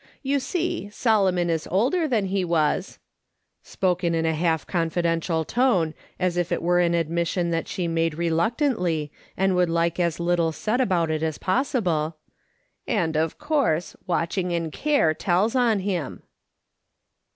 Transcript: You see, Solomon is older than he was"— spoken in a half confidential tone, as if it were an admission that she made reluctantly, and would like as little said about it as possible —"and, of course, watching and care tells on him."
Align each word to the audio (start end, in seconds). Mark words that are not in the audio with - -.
You 0.23 0.39
see, 0.39 0.89
Solomon 0.89 1.47
is 1.51 1.67
older 1.69 2.07
than 2.07 2.25
he 2.25 2.43
was"— 2.43 2.97
spoken 3.61 4.15
in 4.15 4.25
a 4.25 4.33
half 4.33 4.65
confidential 4.65 5.45
tone, 5.45 5.93
as 6.19 6.37
if 6.37 6.51
it 6.51 6.63
were 6.63 6.79
an 6.79 6.95
admission 6.95 7.51
that 7.51 7.67
she 7.67 7.87
made 7.87 8.15
reluctantly, 8.17 9.11
and 9.37 9.55
would 9.55 9.69
like 9.69 9.99
as 9.99 10.19
little 10.19 10.51
said 10.51 10.81
about 10.81 11.11
it 11.11 11.21
as 11.21 11.37
possible 11.37 12.17
—"and, 12.87 13.15
of 13.15 13.37
course, 13.37 13.95
watching 14.07 14.51
and 14.53 14.71
care 14.71 15.13
tells 15.13 15.53
on 15.55 15.81
him." 15.81 16.23